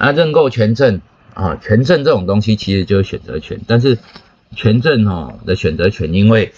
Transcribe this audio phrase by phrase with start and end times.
[0.00, 1.02] 啊，认购权证
[1.34, 3.98] 啊，权证这种东西其实就是选择权，但是
[4.56, 6.54] 权证哦的选择权，因为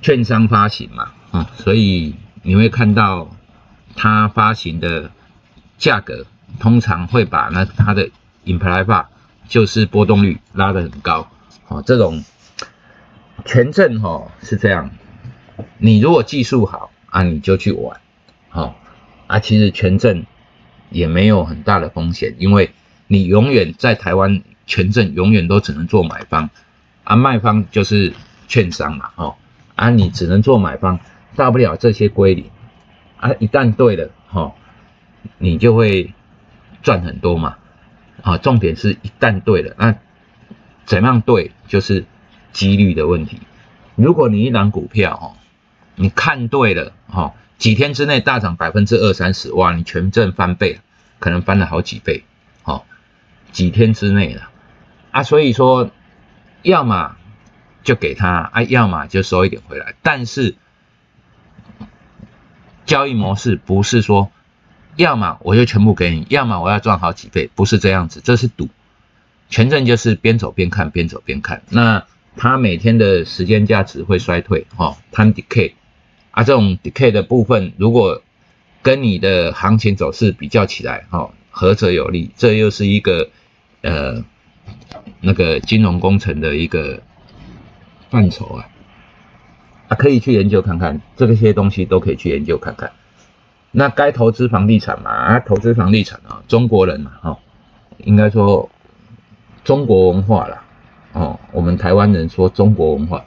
[0.00, 3.30] 券商发行嘛，啊，所以你会看到
[3.94, 5.10] 它发行的
[5.76, 6.24] 价格
[6.58, 8.08] 通常会把那它的
[8.46, 9.04] implied bar
[9.46, 11.30] 就是波动率拉得很高，
[11.68, 12.24] 哦，这种
[13.44, 14.90] 权证哈是这样，
[15.76, 18.00] 你如果技术好啊，你就去玩，
[18.48, 18.74] 好
[19.26, 20.24] 啊，其实权证
[20.90, 22.70] 也没有很大的风险，因为
[23.08, 26.50] 你永远在台湾权证永远都只能做买方，
[27.02, 28.12] 啊，卖方就是
[28.46, 29.34] 券商嘛，哦，
[29.74, 31.00] 啊，你只能做买方，
[31.34, 32.44] 大不了这些归零，
[33.16, 34.52] 啊，一旦对了，哈，
[35.38, 36.14] 你就会
[36.82, 37.56] 赚很多嘛。
[38.20, 39.94] 啊，重点是一旦对了，那
[40.84, 42.04] 怎样对就是
[42.52, 43.38] 几率的问题。
[43.94, 45.26] 如果你一档股票哦，
[45.94, 50.80] 你看对了哈，几天之内大涨百分之二三十，哇，你权证翻倍，
[51.20, 52.24] 可能翻了好几倍，
[53.52, 54.50] 几天之内了
[55.10, 55.90] 啊，所以说，
[56.62, 57.16] 要么
[57.82, 59.94] 就给他啊，要么就收一点回来。
[60.02, 60.56] 但是
[62.86, 64.30] 交易模式不是说。
[64.96, 68.68] 要么我就全部给你，要么我要赚好几倍，不是这样子，这是赌。
[69.48, 71.62] 权证就是边走边看，边走边看。
[71.70, 72.04] 那
[72.36, 75.74] 它每天的时间价值会衰退，哈，time decay
[76.32, 78.22] 啊，这种 decay 的部分，如果
[78.82, 82.32] 跟你的行情走势比较起来，哈，合则有利？
[82.36, 83.30] 这又是一个
[83.82, 84.24] 呃
[85.20, 87.02] 那个金融工程的一个
[88.10, 88.68] 范畴啊，
[89.88, 92.92] 啊，可以去研究看看，这些东西都可以去研究看看。
[93.70, 95.10] 那该投资房地产嘛？
[95.10, 97.38] 啊，投资房地产啊，中国人嘛，哈，
[97.98, 98.70] 应该说
[99.62, 100.64] 中国文化啦，
[101.12, 103.24] 哦，我们台湾人说中国文化，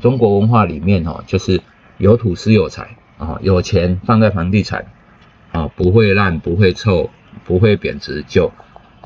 [0.00, 1.62] 中国文化里面哈，就是
[1.98, 4.86] 有土是有财啊，有钱放在房地产
[5.52, 7.08] 啊，不会烂，不会臭，
[7.44, 8.50] 不会贬值，就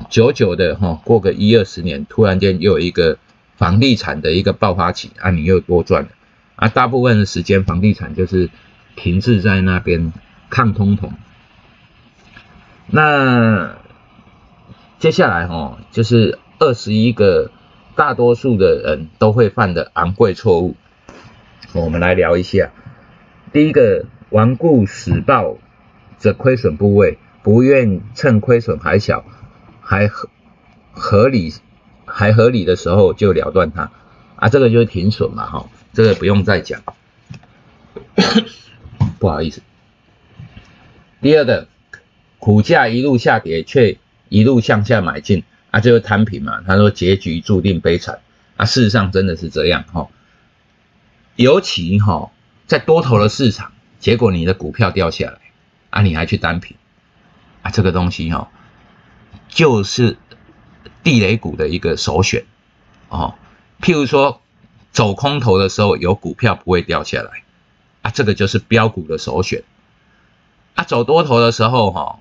[0.09, 3.17] 久久的哈，过个一二十年，突然间又有一个
[3.57, 6.09] 房地产的一个爆发期啊，你又多赚了
[6.55, 8.49] 啊，大部分的时间房地产就是
[8.95, 10.13] 停滞在那边。
[10.53, 11.11] 抗通膨，
[12.87, 13.77] 那
[14.99, 17.51] 接下来哈，就是二十一个
[17.95, 20.75] 大多数的人都会犯的昂贵错误，
[21.71, 22.71] 我们来聊一下。
[23.53, 25.57] 第一个，顽固死抱
[26.19, 29.23] 着亏损部位，不愿趁亏损还小、
[29.81, 30.29] 还合
[30.93, 31.53] 合理、
[32.05, 33.91] 还合理的时候就了断它，
[34.37, 36.81] 啊，这个就是停损嘛，哈，这个不用再讲，
[39.19, 39.61] 不好意思。
[41.21, 41.67] 第二个，
[42.39, 43.97] 股价一路下跌，却
[44.29, 46.61] 一路向下买进，啊，就是摊平嘛。
[46.65, 48.21] 他说结局注定悲惨，
[48.57, 50.07] 啊，事实上真的是这样哈。
[51.35, 52.31] 尤其哈，
[52.67, 55.39] 在多头的市场，结果你的股票掉下来，
[55.91, 56.75] 啊，你还去单平，
[57.61, 58.49] 啊，这个东西哈，
[59.51, 60.17] 就是
[61.03, 62.45] 地雷股的一个首选
[63.09, 63.35] 哦。
[63.81, 64.41] 譬如说，
[64.91, 67.43] 走空头的时候，有股票不会掉下来，
[68.01, 69.63] 啊，这个就是标股的首选。
[70.75, 72.19] 啊，走多头的时候，哈，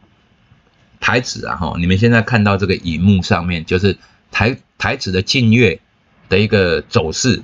[0.98, 3.96] 台指啊，哈，你们现在看到这个荧幕上面就是
[4.30, 5.80] 台台指的近月
[6.28, 7.42] 的一个走势。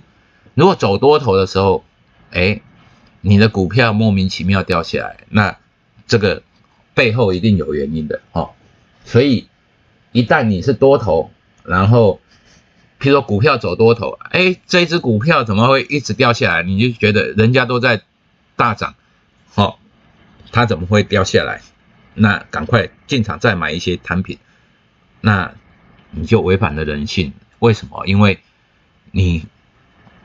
[0.54, 1.84] 如果走多头的时候，
[2.32, 2.60] 哎，
[3.20, 5.56] 你的股票莫名其妙掉下来，那
[6.06, 6.42] 这个
[6.94, 8.50] 背后一定有原因的，哈。
[9.04, 9.46] 所以
[10.16, 11.30] 一旦你是多头，
[11.62, 12.20] 然后
[12.98, 16.62] 譬如说股票走多头，哎，这只股票怎么会一直掉下来？
[16.62, 18.00] 你就觉得人家都在
[18.56, 18.94] 大涨，
[19.52, 19.78] 好。
[20.52, 21.60] 它怎么会掉下来？
[22.14, 24.38] 那赶快进场再买一些产品，
[25.20, 25.52] 那
[26.12, 27.34] 你就违反了人性。
[27.58, 28.06] 为什么？
[28.06, 28.38] 因为
[29.10, 29.44] 你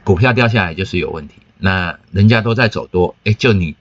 [0.06, 1.36] 股票掉下来就是有问题。
[1.58, 3.76] 那人家都在走多，哎，就你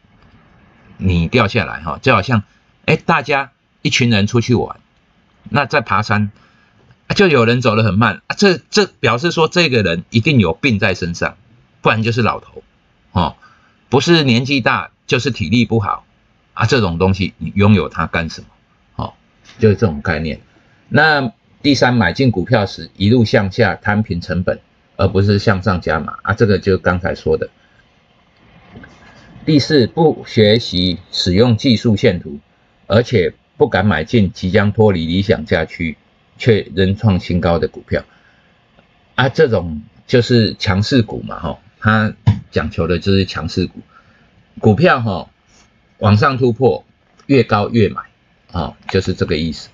[0.96, 2.42] 你掉下来哈，就好像
[2.86, 4.80] 哎，大家一群人出去玩，
[5.50, 6.32] 那在爬山，
[7.14, 11.36] 就有人走得很慢啊，这这表示说这个人一定有病在身上，
[11.82, 12.62] 不然就是老头
[13.12, 13.36] 哦，
[13.90, 16.06] 不是年纪大就是体力不好。
[16.52, 18.48] 啊，这种东西你拥有它干什么？
[18.94, 19.16] 好，
[19.58, 20.40] 就是这种概念。
[20.88, 21.32] 那
[21.62, 24.60] 第三，买进股票时一路向下摊平成本，
[24.96, 27.48] 而不是向上加码啊，这个就刚才说的。
[29.46, 32.40] 第四，不学习使用技术线图，
[32.86, 35.98] 而且不敢买进即将脱离理想价区
[36.38, 38.06] 却仍创新高的股票
[39.16, 42.14] 啊，这种就是强势股嘛，哈，它
[42.50, 43.80] 讲求的就是强势股
[44.60, 45.28] 股票，哈。
[45.98, 46.86] 往上突破，
[47.26, 48.00] 越高越买，
[48.50, 49.68] 啊，就是这个意思。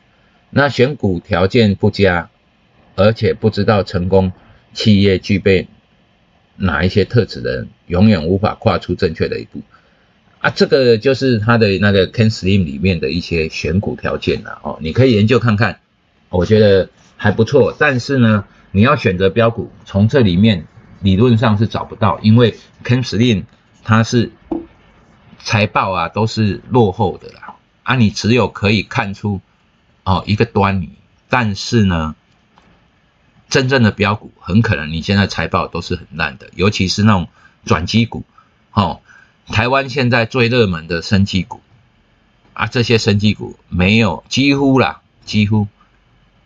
[0.51, 2.29] 那选股条件不佳，
[2.97, 4.33] 而且不知道成功
[4.73, 5.69] 企业具备
[6.57, 9.63] 哪一些特质的人，永远无法跨出正确的一步。
[10.41, 15.81] 啊，这个就是他的那个 Ken Slim 里面的一些选股条件了，哦，你可以研究看看，
[16.29, 17.75] 我觉得还不错。
[17.79, 20.67] 但是呢，你要选择标股，从这里面
[21.01, 22.55] 理论上是找不到，因为
[22.85, 23.45] Ken Slim
[23.83, 24.31] 它是
[25.39, 29.41] 财报啊都是落后的啦，啊，你只有可以看出
[30.05, 30.91] 哦一个端倪，
[31.29, 32.15] 但是呢，
[33.49, 37.29] 真正的标股很可能你现在财报都是很烂的，尤其是那种
[37.65, 38.25] 转机股，
[38.73, 39.01] 哦，
[39.49, 41.61] 台湾现在最热门的升机股。
[42.53, 45.69] 啊，这些生技股没有几乎啦，几乎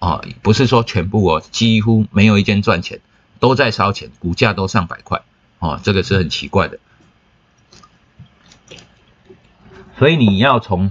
[0.01, 2.99] 哦，不是说全部哦，几乎没有一间赚钱，
[3.39, 5.23] 都在烧钱，股价都上百块
[5.61, 6.81] 哦，这个是很奇怪的。
[10.01, 10.91] 所以你要从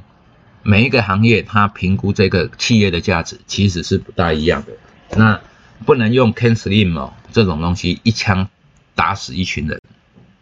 [0.64, 4.72] 每一个行业，它评估这个企业的价值，其实是不大一样的。
[5.18, 5.42] 那
[5.86, 8.48] 不能用 Ken Slim 哦这种东西一枪
[8.96, 9.79] 打死一群人，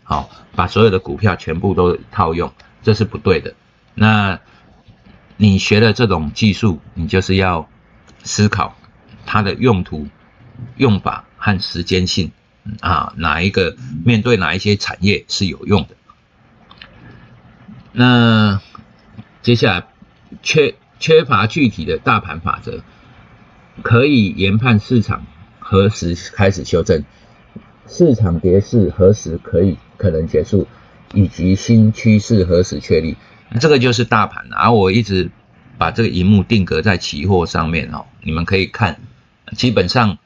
[0.09, 3.55] 好，把所有的股票全部都套用，这是不对的。
[3.93, 4.39] 那
[5.35, 7.67] 你学的这种技术，你就是要
[8.23, 8.77] 思考
[9.25, 10.07] 它的用途、
[10.77, 12.31] 用法和时间性
[12.79, 13.75] 啊，哪一个
[14.05, 15.89] 面对哪一些产业是有用的？
[17.91, 18.61] 那
[19.41, 19.87] 接下来
[20.41, 22.81] 缺缺乏具体的大盘法则，
[23.81, 25.25] 可以研判市场
[25.59, 27.03] 何时开始修正，
[27.87, 30.67] 市场跌势何时可以可能结束，
[31.13, 33.15] 以及新趋势何时确立。
[33.61, 35.29] 这个就是大盘，而我一直
[35.77, 38.99] 把这个荧幕定格在期货上面哦，你们可以看，
[39.55, 40.17] 基本上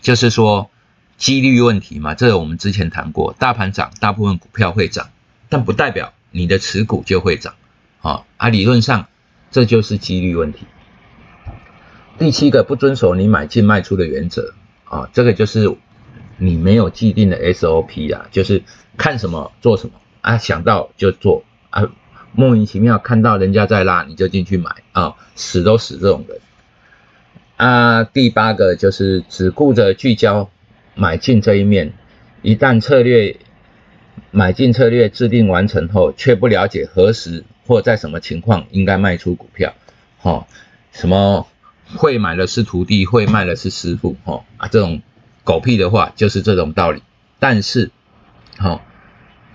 [0.00, 0.70] 就是说
[1.16, 2.14] 几率问题嘛。
[2.14, 5.10] 这个我们之前谈过，大盘涨，大部分股票会涨，
[5.48, 7.54] 但不代表你的持股就会涨，
[8.00, 9.08] 啊，啊，理论上
[9.50, 10.66] 这就是几率问题。
[12.18, 14.54] 第七个，不遵守你买进卖出的原则
[14.84, 15.76] 啊，这个就是
[16.44, 18.64] 你没有既定的 SOP 啊，就是
[18.96, 19.92] 看什么做什么
[20.22, 21.92] 啊，想到就做啊。
[22.34, 26.40] 莫名其妙看到人家在拉，你就进去买啊，死都死这种人
[27.56, 28.04] 啊。
[28.04, 30.50] 第八个就是只顾着聚焦
[30.94, 31.92] 买进这一面，
[32.40, 33.36] 一旦策略
[34.30, 39.74] 买进策略制定完成后，却不了解何时或在什么情况应该卖出股票，
[40.18, 40.46] 哈，
[40.90, 41.46] 什么
[41.94, 45.02] 会买的是徒弟，会卖的是师傅，哈啊，这种
[45.44, 47.02] 狗屁的话就是这种道理。
[47.38, 47.90] 但是，
[48.58, 48.82] 好，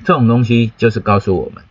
[0.03, 1.63] 这种东西就是告诉我们。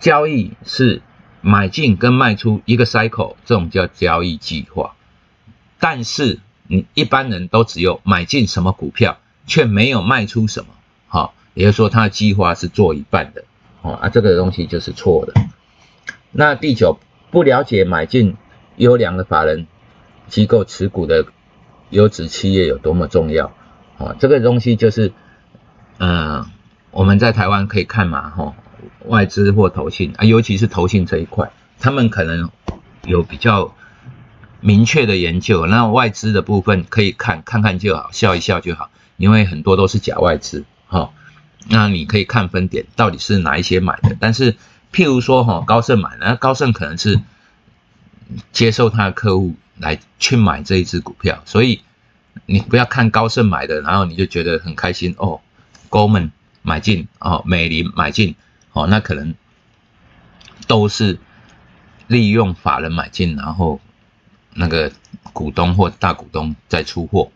[0.00, 1.00] 交易是
[1.40, 4.94] 买进跟卖出一个 cycle，这种叫交易计划。
[5.78, 10.74] 但是你一般人都只有买进什么股票，却没有卖出什么，
[11.08, 13.44] 好，也就是说他的计划是做一半的，
[13.82, 15.32] 哦啊，这个东西就是错的。
[16.32, 16.98] 那第九，
[17.30, 18.36] 不了解买进
[18.76, 19.66] 优良的法人
[20.28, 21.26] 机构持股的
[21.94, 23.52] 优质企业有多么重要，
[23.98, 25.12] 哦，这个东西就是，
[25.98, 26.44] 嗯，
[26.90, 28.54] 我们在台湾可以看嘛，哈。
[29.06, 32.50] 外资或投信啊，尤其是投信这一块，他们可能
[33.04, 33.74] 有比较
[34.60, 35.66] 明确的研究。
[35.66, 41.10] 那外资的部分可以看看看就好，笑一笑就好，因为很多都是假外资哈。
[41.68, 44.16] 那你可以看分点，到底是哪一些买的。
[44.18, 44.54] 但是
[44.92, 47.20] 譬如说哈，高盛买，那高盛可能是
[48.52, 51.82] 接受他的客户来去买这一只股票，所以
[52.46, 55.40] 你不要看高盛买的，然后你就觉得很开心哦。
[55.90, 56.30] Goldman
[56.62, 58.36] 买进哦，美林买进。
[58.72, 59.36] 哦，那可能
[60.66, 61.20] 都是
[62.08, 63.80] 利用法人买进，然后
[64.52, 64.90] 那个
[65.32, 67.30] 股东或大股东再出货，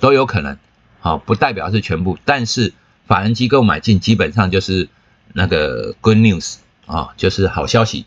[0.00, 0.58] 都有可能。
[1.00, 2.74] 好，不代表是全部，但是
[3.06, 4.90] 法人机构买进基本上就是
[5.32, 8.04] 那个 good news 啊，就是好消息。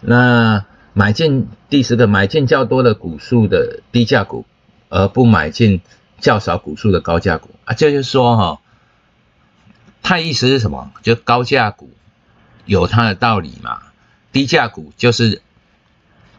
[0.00, 0.64] 那
[0.98, 4.44] 买进第十个，买进较多的股数的低价股，
[4.88, 5.80] 而不买进
[6.18, 8.60] 较少股数的高价股啊，这就是说哈。
[10.02, 10.92] 他意思是什么？
[11.02, 11.92] 就高价股
[12.64, 13.80] 有它的道理嘛，
[14.32, 15.40] 低价股就是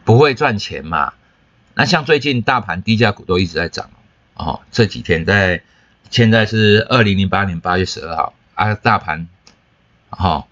[0.04, 1.14] 不会赚钱嘛。
[1.72, 3.88] 那像最近大盘低价股都一直在涨
[4.34, 5.62] 哦，这几天在
[6.10, 9.26] 现在是二零零八年八月十二号啊，大盘
[10.10, 10.46] 哈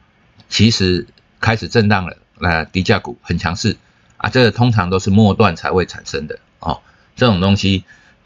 [0.48, 1.06] 其实
[1.40, 3.76] 开始震荡了，那低价股很强势
[4.18, 6.82] 啊，这个通常都是末段才会产生的哦。
[7.16, 7.84] 这种东西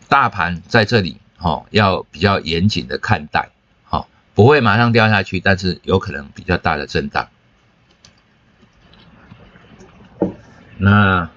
[0.09, 3.49] 大盘在这里哦要比较严谨的看待。
[4.35, 7.29] 不会马上掉下去，但是有可能比较大的震荡。
[10.79, 11.29] 那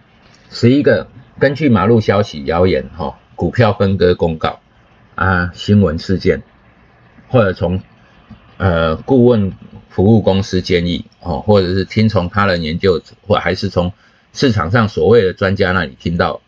[0.49, 4.61] 十一个，根据马路消息、谣言、哈股票分割公告
[5.15, 6.41] 啊、新闻事件，
[7.27, 7.81] 或者从
[8.55, 9.51] 呃顾问
[9.89, 13.91] 服务公司建议哦，或者是听从他人研究，或还是从
[14.35, 16.41] 市场上所谓的专家那里听到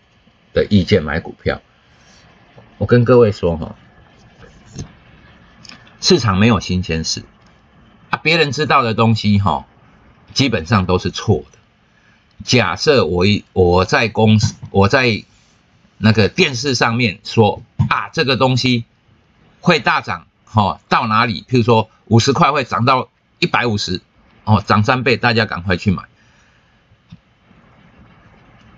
[0.53, 1.61] 的意见买股票，
[2.77, 3.75] 我跟各位说哈。
[6.01, 7.23] 市场没有新鲜事
[8.09, 9.65] 啊，别人知道的东西哈，
[10.33, 11.57] 基本上都是错的。
[12.43, 15.23] 假设我一我在公司我在
[15.97, 18.83] 那个电视上面说啊，这个东西
[19.61, 21.45] 会大涨，哦，到哪里？
[21.49, 24.01] 譬如说五十块会涨到一百五十，
[24.43, 26.03] 哦，涨三倍，大家赶快去买。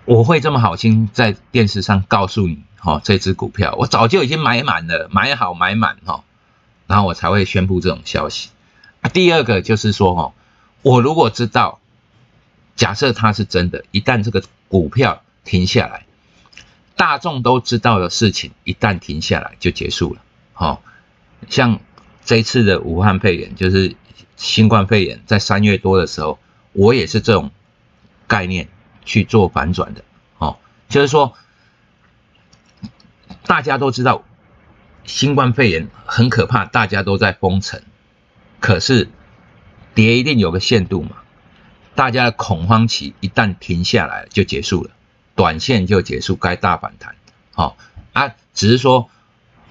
[0.10, 6.24] 我会这么好心在电视上告诉你，哈，这只股票我早就已经买满了，买好买满，哈，
[6.88, 8.50] 然后我才会宣布这种消息。
[9.14, 10.34] 第二个就是说，哈，
[10.82, 11.80] 我如果知道，
[12.76, 16.08] 假设它是真的，一旦这个股票停下来。
[16.96, 20.22] 大众都知道的事情，一旦停下来就结束了。
[20.54, 20.82] 好，
[21.50, 21.80] 像
[22.26, 23.96] 这一次的武汉肺炎，就是
[24.38, 26.40] 新冠肺炎，在三月多的时候，
[26.74, 27.52] 我也是这种
[28.26, 28.68] 概念
[29.10, 30.04] 去做反转的。
[30.38, 31.34] 哦，就是说
[33.48, 34.24] 大家都知道
[35.04, 37.82] 新冠肺炎很可怕，大家都在封城，
[38.60, 39.10] 可是
[39.96, 41.18] 跌一定有个限度嘛，
[41.96, 44.92] 大家的恐慌期一旦停下来就结束了。
[45.36, 47.16] 短线就结束，该大反弹，
[47.54, 47.78] 好
[48.14, 49.10] 啊，只是说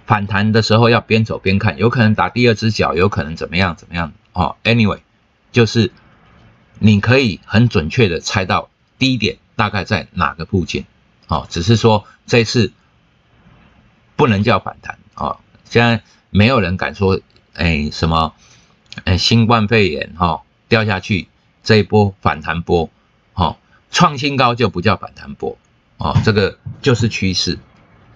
[0.07, 4.99] 反弹的时候要边走边看，有可能打第二只脚，有可能怎么样怎么样，哦，anyway，
[5.53, 5.93] 就是
[6.81, 10.85] 你可以很准确的猜到低点大概在哪个附近，
[11.29, 12.73] 哦，只是说这次
[14.17, 17.21] 不能叫反弹，哦，现在没有人敢说，
[17.55, 18.35] 哎，什么，
[19.05, 21.29] 哎，新冠肺炎哈掉下去
[21.63, 22.91] 这一波反弹波，
[23.33, 23.57] 哈。
[23.91, 25.57] 创新高就不叫反弹波，
[25.97, 27.59] 哦，这个就是趋势，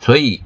[0.01, 0.43] 所以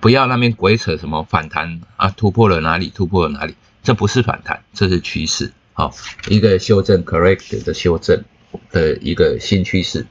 [0.00, 3.54] 不要那边鬼扯什么反弹啊，突破了哪里，突破了哪里，
[3.84, 5.94] 这不是反弹，这是趋势，好，
[6.28, 8.24] 一个修正，correct 的修正。
[8.70, 10.06] 的一个新趋势。